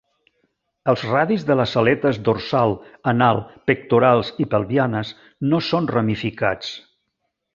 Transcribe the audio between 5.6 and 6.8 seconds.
són ramificats.